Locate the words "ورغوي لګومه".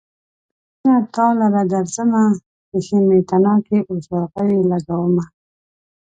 4.11-5.25